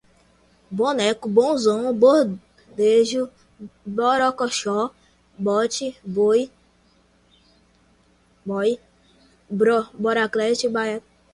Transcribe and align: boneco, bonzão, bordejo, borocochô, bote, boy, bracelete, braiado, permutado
boneco, 0.71 1.29
bonzão, 1.29 1.95
bordejo, 1.95 3.29
borocochô, 3.85 4.89
bote, 5.37 5.95
boy, 6.03 6.49
bracelete, 9.47 10.67
braiado, 10.67 11.03
permutado 11.03 11.05